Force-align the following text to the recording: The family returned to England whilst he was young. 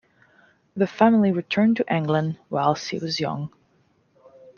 The 0.75 0.87
family 0.87 1.31
returned 1.31 1.75
to 1.77 1.93
England 1.95 2.39
whilst 2.49 2.89
he 2.89 2.97
was 2.97 3.19
young. 3.19 3.51